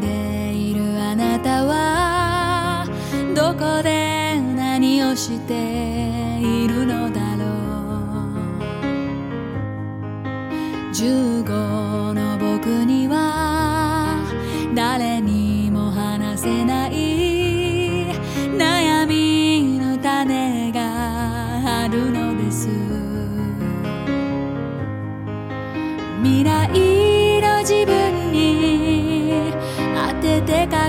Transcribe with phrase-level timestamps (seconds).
[0.00, 2.86] でいるあなたは
[3.34, 5.54] どこで何をして
[6.40, 7.48] いるのだろう。
[10.92, 12.97] 15の僕に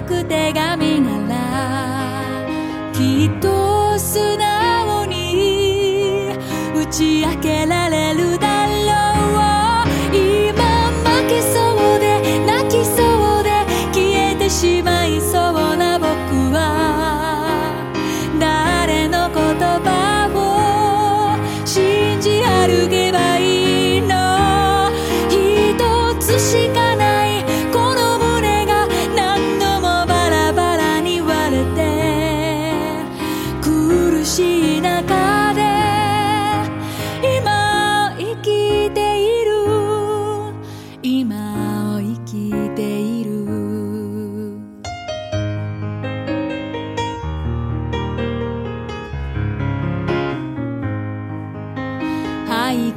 [0.09, 6.31] く手紙ならきっと素直に
[6.75, 7.78] 打ち明けられ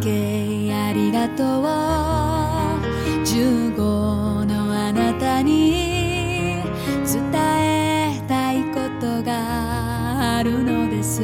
[0.02, 1.62] けありがとう」
[3.22, 6.60] 「15のあなたに
[7.06, 11.22] 伝えたいことがあるのです」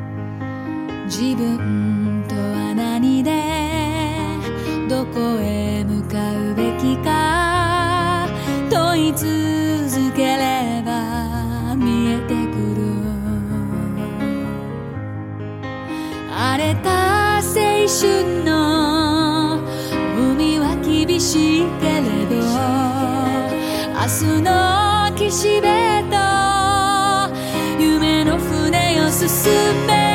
[1.06, 3.42] 「自分とは何で
[4.88, 8.26] どこへ向かうべきか
[8.70, 9.59] 問い続け
[17.90, 19.58] 春の
[20.16, 22.36] 海は厳しいけれど
[23.96, 24.48] 明日の
[25.16, 26.14] 岸辺と
[27.82, 29.26] 夢の船を進
[29.88, 30.09] め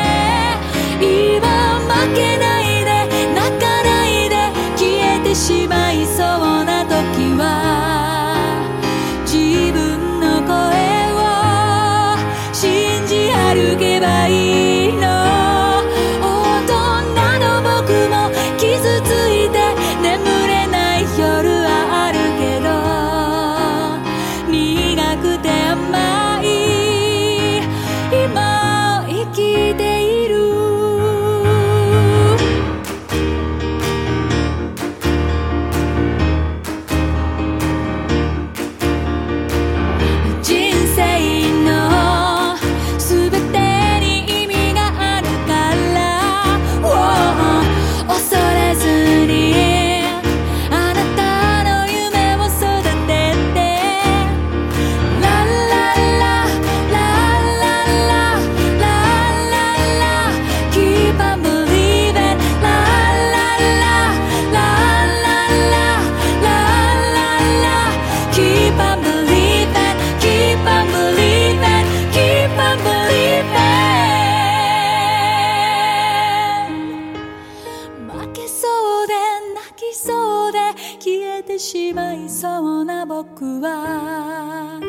[81.65, 84.79] しまいそうな僕は。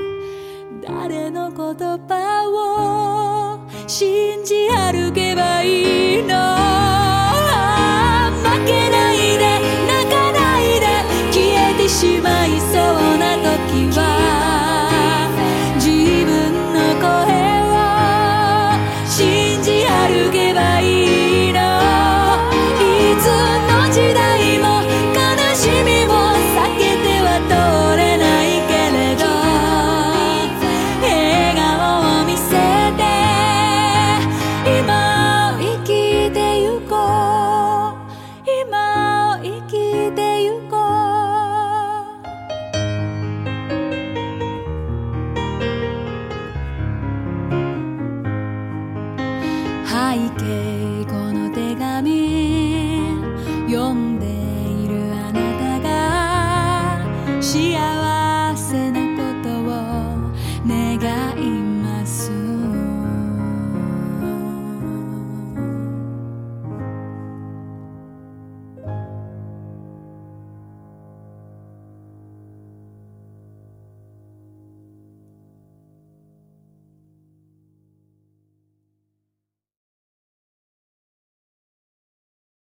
[0.82, 1.56] 誰の言
[2.06, 5.85] 葉を信じ歩けばいい